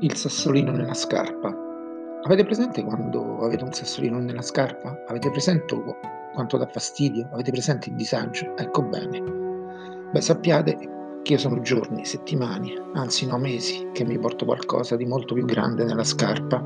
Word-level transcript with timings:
Il 0.00 0.14
sassolino 0.14 0.70
nella 0.70 0.94
scarpa. 0.94 1.52
Avete 2.22 2.44
presente 2.44 2.84
quando 2.84 3.40
avete 3.40 3.64
un 3.64 3.72
sassolino 3.72 4.20
nella 4.20 4.42
scarpa? 4.42 4.96
Avete 5.08 5.28
presente 5.28 5.76
quanto 6.34 6.56
dà 6.56 6.68
fastidio? 6.68 7.28
Avete 7.32 7.50
presente 7.50 7.88
il 7.88 7.96
disagio? 7.96 8.56
Ecco 8.56 8.82
bene. 8.82 9.20
Beh, 10.12 10.20
sappiate 10.20 10.76
che 11.22 11.32
io 11.32 11.38
sono 11.38 11.60
giorni, 11.62 12.04
settimane, 12.04 12.74
anzi 12.94 13.26
no 13.26 13.38
mesi, 13.38 13.88
che 13.92 14.04
mi 14.04 14.16
porto 14.20 14.44
qualcosa 14.44 14.94
di 14.94 15.04
molto 15.04 15.34
più 15.34 15.44
grande 15.44 15.82
nella 15.82 16.04
scarpa. 16.04 16.62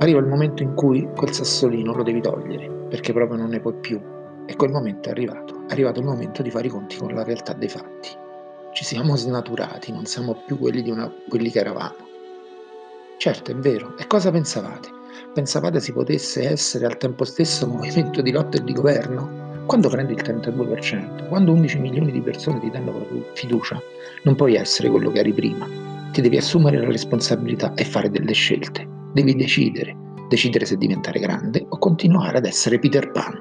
Arriva 0.00 0.18
il 0.18 0.26
momento 0.26 0.62
in 0.62 0.74
cui 0.74 1.08
quel 1.16 1.32
sassolino 1.32 1.94
lo 1.94 2.02
devi 2.02 2.20
togliere, 2.20 2.68
perché 2.90 3.14
proprio 3.14 3.38
non 3.38 3.48
ne 3.48 3.60
puoi 3.60 3.76
più. 3.80 3.98
E 4.44 4.54
quel 4.56 4.72
momento 4.72 5.08
è 5.08 5.12
arrivato. 5.12 5.62
È 5.68 5.72
arrivato 5.72 6.00
il 6.00 6.06
momento 6.06 6.42
di 6.42 6.50
fare 6.50 6.66
i 6.66 6.70
conti 6.70 6.98
con 6.98 7.14
la 7.14 7.24
realtà 7.24 7.54
dei 7.54 7.70
fatti. 7.70 8.10
Ci 8.74 8.84
siamo 8.84 9.16
snaturati, 9.16 9.90
non 9.90 10.04
siamo 10.04 10.42
più 10.44 10.58
quelli, 10.58 10.90
una, 10.90 11.10
quelli 11.30 11.50
che 11.50 11.60
eravamo. 11.60 12.04
Certo, 13.18 13.50
è 13.50 13.54
vero. 13.54 13.96
E 13.96 14.06
cosa 14.06 14.30
pensavate? 14.30 14.90
Pensavate 15.32 15.80
si 15.80 15.92
potesse 15.92 16.48
essere 16.48 16.86
al 16.86 16.96
tempo 16.96 17.24
stesso 17.24 17.66
movimento 17.66 18.20
di 18.20 18.30
lotta 18.30 18.58
e 18.58 18.64
di 18.64 18.72
governo? 18.72 19.64
Quando 19.66 19.88
prendi 19.88 20.12
il 20.12 20.22
32%, 20.22 21.28
quando 21.28 21.52
11 21.52 21.78
milioni 21.78 22.12
di 22.12 22.20
persone 22.20 22.60
ti 22.60 22.70
danno 22.70 23.06
fiducia, 23.34 23.80
non 24.22 24.36
puoi 24.36 24.54
essere 24.54 24.90
quello 24.90 25.10
che 25.10 25.18
eri 25.18 25.32
prima. 25.32 25.66
Ti 26.12 26.20
devi 26.20 26.36
assumere 26.36 26.78
la 26.78 26.86
responsabilità 26.86 27.74
e 27.74 27.84
fare 27.84 28.10
delle 28.10 28.32
scelte. 28.32 28.86
Devi 29.12 29.34
decidere, 29.34 29.96
decidere 30.28 30.66
se 30.66 30.76
diventare 30.76 31.18
grande 31.18 31.64
o 31.68 31.78
continuare 31.78 32.38
ad 32.38 32.44
essere 32.44 32.78
Peter 32.78 33.10
Pan. 33.10 33.34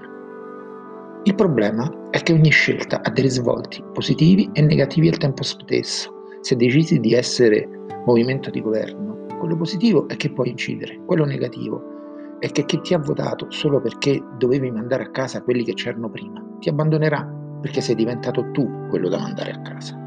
Il 1.24 1.36
problema 1.36 2.10
è 2.12 2.22
che 2.22 2.34
ogni 2.34 2.50
scelta 2.50 3.02
ha 3.04 3.10
dei 3.10 3.24
risvolti 3.24 3.84
positivi 3.94 4.50
e 4.54 4.62
negativi 4.62 5.08
al 5.10 5.18
tempo 5.18 5.44
stesso. 5.44 6.12
Se 6.42 6.56
decidi 6.56 7.00
di 7.00 7.14
essere 7.14 7.68
movimento 8.06 8.50
di 8.50 8.62
governo, 8.62 9.15
quello 9.38 9.56
positivo 9.56 10.08
è 10.08 10.16
che 10.16 10.32
puoi 10.32 10.50
incidere, 10.50 11.00
quello 11.06 11.26
negativo 11.26 11.94
è 12.40 12.50
che 12.52 12.66
chi 12.66 12.80
ti 12.82 12.94
ha 12.94 13.00
votato 13.00 13.50
solo 13.50 13.80
perché 13.80 14.22
dovevi 14.38 14.70
mandare 14.70 15.04
a 15.04 15.12
casa 15.12 15.42
quelli 15.42 15.64
che 15.64 15.74
c'erano 15.74 16.10
prima, 16.10 16.44
ti 16.60 16.70
abbandonerà 16.70 17.28
perché 17.62 17.82
sei 17.82 17.96
diventato 17.96 18.52
tu 18.52 18.88
quello 18.90 19.10
da 19.10 19.20
mandare 19.20 19.52
a 19.52 19.62
casa. 19.62 19.98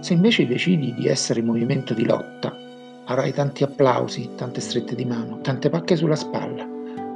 Se 0.00 0.12
invece 0.12 0.46
decidi 0.46 0.94
di 0.94 1.08
essere 1.08 1.42
movimento 1.42 1.94
di 1.94 2.04
lotta, 2.04 2.54
avrai 3.06 3.32
tanti 3.32 3.64
applausi, 3.64 4.30
tante 4.36 4.60
strette 4.60 4.94
di 4.94 5.04
mano, 5.04 5.40
tante 5.40 5.70
pacche 5.70 5.96
sulla 5.96 6.14
spalla, 6.14 6.64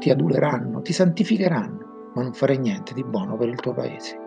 ti 0.01 0.11
aduleranno, 0.11 0.83
ti 0.83 0.93
santificheranno, 0.93 2.11
ma 2.15 2.23
non 2.23 2.33
farai 2.33 2.59
niente 2.59 2.93
di 2.95 3.05
buono 3.05 3.37
per 3.37 3.49
il 3.49 3.61
tuo 3.61 3.73
paese. 3.73 4.19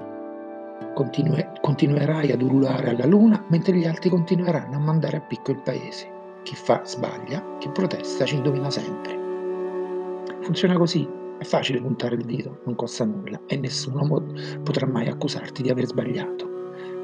Continue, 0.94 1.52
continuerai 1.60 2.32
ad 2.32 2.42
ululare 2.42 2.92
alla 2.92 3.06
luna 3.06 3.44
mentre 3.50 3.76
gli 3.76 3.86
altri 3.86 4.10
continueranno 4.10 4.78
a 4.78 4.80
mandare 4.80 5.18
a 5.18 5.22
picco 5.22 5.52
il 5.52 5.62
paese. 5.62 6.15
Chi 6.46 6.56
fa 6.56 6.86
sbaglia, 6.86 7.58
chi 7.58 7.70
protesta 7.70 8.24
ci 8.24 8.36
indovina 8.36 8.70
sempre. 8.70 9.18
Funziona 10.42 10.78
così, 10.78 11.10
è 11.40 11.44
facile 11.44 11.82
puntare 11.82 12.14
il 12.14 12.24
dito, 12.24 12.60
non 12.66 12.76
costa 12.76 13.04
nulla 13.04 13.42
e 13.48 13.58
nessuno 13.58 14.08
potrà 14.62 14.86
mai 14.86 15.08
accusarti 15.08 15.64
di 15.64 15.72
aver 15.72 15.88
sbagliato, 15.88 16.48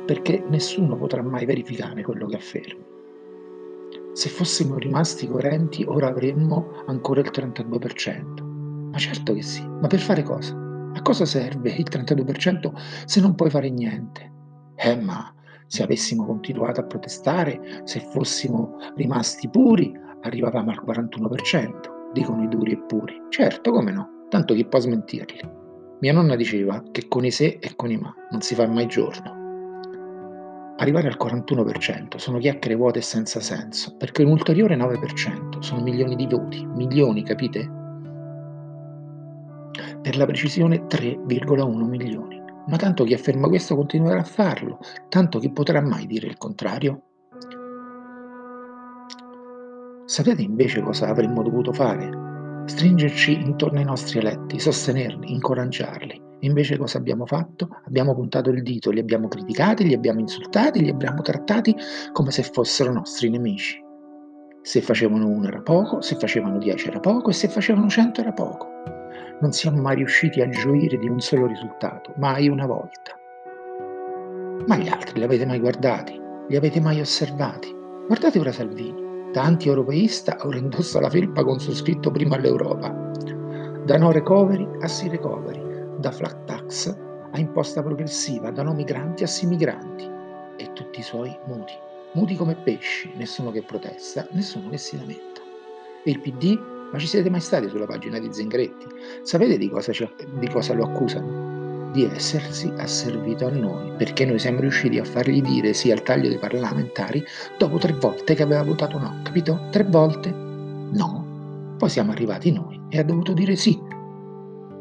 perché 0.06 0.45
nessuno 0.47 0.95
potrà 0.95 1.23
mai 1.23 1.47
verificare 1.47 2.03
quello 2.03 2.28
che 2.28 2.36
affermi. 2.36 2.86
Se 4.14 4.30
fossimo 4.30 4.78
rimasti 4.78 5.28
coerenti 5.28 5.84
ora 5.86 6.09
avremmo 6.09 6.84
ancora 6.86 7.22
il 7.22 7.31
32%. 7.34 8.44
Ma 8.92 8.97
certo 9.00 9.34
che 9.34 9.42
sì, 9.42 9.66
ma 9.66 9.88
per 9.88 10.02
fare 10.02 10.22
cosa? 10.22 10.56
A 10.94 11.02
cosa 11.02 11.25
serve 11.25 11.72
il 11.72 11.88
32% 11.89 12.73
se 13.06 13.19
non 13.19 13.34
puoi 13.34 13.50
fare 13.50 13.72
niente? 13.72 14.31
Eh 14.75 14.97
ma 14.97 15.34
se 15.72 15.84
avessimo 15.84 16.26
continuato 16.26 16.82
a 16.82 16.84
protestare, 16.84 17.82
se 17.86 18.02
fossimo 18.02 18.76
rimasti 18.96 19.48
puri, 19.48 19.98
arrivavamo 20.24 20.70
al 20.70 20.84
41%, 20.86 22.12
dicono 22.12 22.44
i 22.44 22.50
duri 22.50 22.74
e 22.74 22.78
puri. 22.78 23.16
Certo, 23.30 23.72
come 23.72 23.94
no, 23.94 24.26
tanto 24.28 24.54
chi 24.54 24.66
può 24.66 24.80
smentirli. 24.80 25.40
Mia 26.02 26.12
nonna 26.12 26.36
diceva 26.36 26.84
che 26.92 27.08
con 27.08 27.24
i 27.24 27.31
se 27.31 27.58
e 27.62 27.72
con 27.78 27.90
i 27.90 27.96
ma 27.96 28.14
non 28.31 28.42
si 28.42 28.54
fa 28.54 28.68
mai 28.68 28.86
giorno. 28.88 29.40
Arrivare 30.76 31.08
al 31.08 31.18
41% 31.18 32.18
sono 32.18 32.38
chiacchiere 32.38 32.76
vuote 32.76 33.00
e 33.00 33.04
senza 33.04 33.40
senso, 33.40 33.96
perché 33.96 34.24
un 34.24 34.31
ulteriore 34.31 34.76
9% 34.76 35.60
sono 35.60 35.81
milioni 35.84 36.18
di 36.18 36.28
voti, 36.28 36.66
milioni, 36.66 37.24
capite? 37.24 37.72
Per 40.02 40.18
la 40.18 40.26
precisione 40.26 40.86
3,1 40.88 41.86
milioni. 41.86 42.41
Ma 42.68 42.78
tanto 42.78 43.04
chi 43.04 43.14
afferma 43.14 43.48
questo 43.48 43.76
continuerà 43.76 44.20
a 44.20 44.24
farlo, 44.24 44.80
tanto 45.10 45.40
chi 45.40 45.52
potrà 45.52 45.82
mai 45.82 46.06
dire 46.06 46.28
il 46.28 46.38
contrario? 46.38 47.04
Sapete 50.06 50.42
invece 50.42 50.82
cosa 50.82 51.08
avremmo 51.08 51.42
dovuto 51.42 51.74
fare? 51.74 52.64
Stringerci 52.66 53.34
intorno 53.42 53.80
ai 53.80 53.86
nostri 53.86 54.20
eletti, 54.20 54.60
sostenerli, 54.60 55.32
incoraggiarli. 55.32 56.22
Invece 56.42 56.78
cosa 56.78 56.98
abbiamo 56.98 57.26
fatto? 57.26 57.70
Abbiamo 57.86 58.14
puntato 58.14 58.50
il 58.50 58.62
dito, 58.62 58.92
li 58.92 59.00
abbiamo 59.00 59.28
criticati, 59.28 59.86
li 59.86 59.94
abbiamo 59.94 60.20
insultati, 60.20 60.82
li 60.82 60.90
abbiamo 60.90 61.22
trattati 61.22 61.76
come 62.12 62.32
se 62.32 62.44
fossero 62.44 62.92
nostri 62.92 63.30
nemici. 63.30 63.80
Se 64.62 64.82
facevano 64.82 65.28
uno 65.28 65.48
era 65.48 65.62
poco, 65.62 66.02
se 66.02 66.16
facevano 66.16 66.60
dieci 66.60 66.88
era 66.88 67.00
poco 67.00 67.30
e 67.30 67.34
se 67.34 67.48
facevano 67.48 67.90
cento 67.90 68.22
era 68.22 68.32
poco 68.32 68.91
non 69.41 69.52
siamo 69.52 69.81
mai 69.81 69.96
riusciti 69.96 70.40
a 70.41 70.50
gioire 70.50 70.97
di 70.97 71.09
un 71.09 71.19
solo 71.19 71.47
risultato, 71.47 72.13
mai 72.18 72.47
una 72.47 72.66
volta. 72.66 73.18
Ma 74.68 74.78
gli 74.78 74.88
altri 74.88 75.18
li 75.18 75.24
avete 75.24 75.46
mai 75.46 75.59
guardati? 75.59 76.19
Li 76.47 76.56
avete 76.56 76.79
mai 76.79 77.00
osservati? 77.00 77.75
Guardate 78.06 78.40
ora 78.40 78.51
Salvini, 78.51 79.31
da 79.31 79.44
anti-europeista 79.44 80.38
ora 80.44 80.57
indossa 80.57 81.00
la 81.00 81.09
felpa 81.09 81.44
con 81.44 81.59
su 81.59 81.74
scritto 81.74 82.12
prima 82.12 82.35
all'Europa, 82.35 83.12
da 83.84 83.97
no 83.97 84.12
recovery 84.12 84.68
a 84.81 84.88
sì 84.88 85.07
recovery, 85.09 85.97
da 85.97 86.12
flat 86.12 86.46
tax 86.46 86.96
a 87.31 87.40
imposta 87.40 87.81
progressiva, 87.81 88.51
da 88.51 88.62
no 88.62 88.74
migranti 88.74 89.24
a 89.24 89.28
sì 89.28 89.47
migranti, 89.47 90.07
e 90.57 90.72
tutti 90.74 91.00
i 91.00 91.03
suoi 91.03 91.35
muti, 91.46 91.74
muti 92.13 92.35
come 92.35 92.56
pesci, 92.56 93.12
nessuno 93.16 93.51
che 93.51 93.63
protesta, 93.63 94.28
nessuno 94.31 94.69
che 94.69 94.78
si 94.78 94.97
lamenta. 94.97 95.41
E 96.03 96.12
il 96.12 96.19
PD 96.19 96.59
ma 96.91 97.00
ci 97.00 97.07
siete 97.07 97.29
mai 97.29 97.40
stati 97.40 97.69
sulla 97.69 97.85
pagina 97.85 98.19
di 98.19 98.28
Zingaretti? 98.31 98.85
Sapete 99.24 99.57
di 99.57 99.69
cosa, 99.69 99.91
di 100.40 100.47
cosa 100.50 100.74
lo 100.74 100.84
accusano? 100.84 101.90
Di 101.91 102.03
essersi 102.06 102.72
asservito 102.78 103.47
a 103.47 103.50
noi, 103.50 103.91
perché 103.97 104.25
noi 104.25 104.40
siamo 104.40 104.59
riusciti 104.59 104.97
a 104.97 105.03
fargli 105.03 105.41
dire 105.41 105.74
sì 105.74 105.91
al 105.91 106.03
taglio 106.03 106.30
dei 106.30 106.38
parlamentari 106.38 107.24
dopo 107.57 107.78
tre 107.78 107.94
volte 107.94 108.34
che 108.34 108.44
aveva 108.44 108.63
votato 108.63 108.97
no, 108.97 109.19
capito? 109.24 109.68
Tre 109.72 109.84
volte? 109.85 110.30
No. 110.31 111.75
Poi 111.78 111.90
siamo 111.90 112.12
arrivati 112.12 112.51
noi 112.51 112.80
e 112.90 113.00
ha 113.00 113.03
dovuto 113.03 113.34
dire 113.34 113.56
sì. 113.56 113.80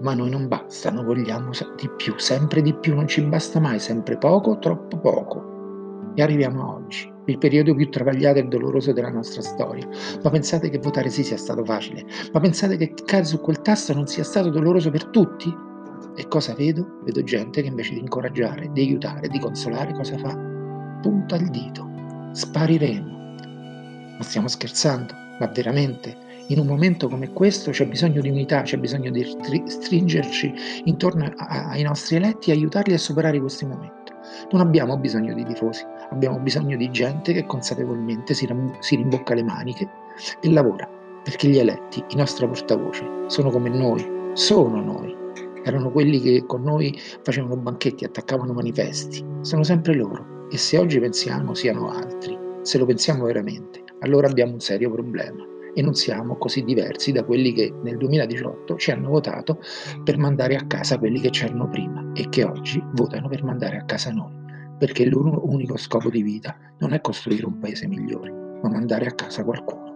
Ma 0.00 0.14
noi 0.14 0.30
non 0.30 0.48
basta, 0.48 0.90
noi 0.90 1.04
vogliamo 1.04 1.50
di 1.76 1.88
più, 1.96 2.14
sempre 2.16 2.62
di 2.62 2.74
più, 2.74 2.94
non 2.94 3.06
ci 3.06 3.20
basta 3.22 3.60
mai, 3.60 3.78
sempre 3.78 4.16
poco, 4.16 4.58
troppo 4.58 4.98
poco. 4.98 6.12
E 6.14 6.22
arriviamo 6.22 6.62
a 6.62 6.74
oggi 6.74 7.09
il 7.30 7.38
periodo 7.38 7.74
più 7.74 7.88
travagliato 7.88 8.38
e 8.38 8.44
doloroso 8.44 8.92
della 8.92 9.10
nostra 9.10 9.42
storia. 9.42 9.88
Ma 10.22 10.30
pensate 10.30 10.68
che 10.68 10.78
votare 10.78 11.10
sì 11.10 11.22
sia 11.22 11.36
stato 11.36 11.64
facile? 11.64 12.04
Ma 12.32 12.40
pensate 12.40 12.76
che 12.76 12.92
cliccare 12.92 13.24
su 13.24 13.40
quel 13.40 13.60
tasto 13.62 13.94
non 13.94 14.06
sia 14.06 14.24
stato 14.24 14.50
doloroso 14.50 14.90
per 14.90 15.06
tutti? 15.06 15.54
E 16.16 16.28
cosa 16.28 16.54
vedo? 16.54 16.98
Vedo 17.04 17.22
gente 17.22 17.62
che 17.62 17.68
invece 17.68 17.94
di 17.94 18.00
incoraggiare, 18.00 18.70
di 18.72 18.80
aiutare, 18.80 19.28
di 19.28 19.38
consolare, 19.38 19.92
cosa 19.94 20.18
fa? 20.18 20.36
Punta 21.00 21.36
il 21.36 21.48
dito. 21.50 21.88
Spariremo. 22.32 23.18
Ma 24.18 24.22
stiamo 24.22 24.48
scherzando? 24.48 25.14
Ma 25.38 25.46
veramente? 25.46 26.28
In 26.48 26.58
un 26.58 26.66
momento 26.66 27.08
come 27.08 27.32
questo 27.32 27.70
c'è 27.70 27.86
bisogno 27.86 28.20
di 28.20 28.28
unità, 28.28 28.62
c'è 28.62 28.76
bisogno 28.76 29.10
di 29.10 29.24
stringerci 29.64 30.52
intorno 30.84 31.32
ai 31.36 31.82
nostri 31.82 32.16
eletti 32.16 32.50
e 32.50 32.54
aiutarli 32.54 32.92
a 32.92 32.98
superare 32.98 33.38
questi 33.38 33.64
momenti. 33.64 33.99
Non 34.50 34.60
abbiamo 34.60 34.96
bisogno 34.96 35.34
di 35.34 35.44
tifosi, 35.44 35.84
abbiamo 36.10 36.38
bisogno 36.38 36.76
di 36.76 36.90
gente 36.90 37.32
che 37.32 37.46
consapevolmente 37.46 38.34
si, 38.34 38.46
ram- 38.46 38.78
si 38.80 38.96
rimbocca 38.96 39.34
le 39.34 39.42
maniche 39.42 39.88
e 40.40 40.50
lavora, 40.50 40.88
perché 41.22 41.48
gli 41.48 41.58
eletti, 41.58 42.04
i 42.08 42.16
nostri 42.16 42.46
portavoce, 42.46 43.06
sono 43.26 43.50
come 43.50 43.68
noi, 43.68 44.06
sono 44.34 44.80
noi. 44.80 45.16
Erano 45.62 45.90
quelli 45.90 46.20
che 46.20 46.44
con 46.46 46.62
noi 46.62 46.98
facevano 47.22 47.56
banchetti, 47.56 48.04
attaccavano 48.04 48.52
manifesti. 48.52 49.24
Sono 49.42 49.62
sempre 49.62 49.94
loro. 49.94 50.48
E 50.50 50.56
se 50.56 50.78
oggi 50.78 50.98
pensiamo 50.98 51.54
siano 51.54 51.90
altri, 51.90 52.36
se 52.62 52.78
lo 52.78 52.86
pensiamo 52.86 53.24
veramente, 53.24 53.82
allora 54.00 54.26
abbiamo 54.26 54.52
un 54.52 54.60
serio 54.60 54.90
problema 54.90 55.46
e 55.74 55.82
non 55.82 55.94
siamo 55.94 56.36
così 56.36 56.62
diversi 56.64 57.12
da 57.12 57.24
quelli 57.24 57.52
che 57.52 57.72
nel 57.82 57.96
2018 57.96 58.76
ci 58.76 58.90
hanno 58.90 59.08
votato 59.08 59.60
per 60.04 60.18
mandare 60.18 60.56
a 60.56 60.66
casa 60.66 60.98
quelli 60.98 61.20
che 61.20 61.30
c'erano 61.30 61.68
prima 61.68 62.10
e 62.14 62.28
che 62.28 62.44
oggi 62.44 62.82
votano 62.92 63.28
per 63.28 63.42
mandare 63.42 63.76
a 63.76 63.84
casa 63.84 64.10
noi, 64.10 64.32
perché 64.78 65.02
il 65.02 65.10
loro 65.10 65.40
unico 65.48 65.76
scopo 65.76 66.10
di 66.10 66.22
vita 66.22 66.56
non 66.78 66.92
è 66.92 67.00
costruire 67.00 67.46
un 67.46 67.58
paese 67.58 67.86
migliore, 67.86 68.30
ma 68.62 68.68
mandare 68.68 69.06
a 69.06 69.12
casa 69.12 69.44
qualcuno. 69.44 69.89